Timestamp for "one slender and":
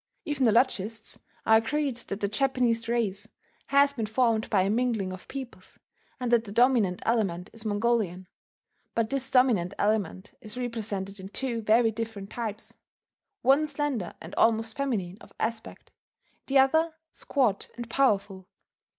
13.43-14.33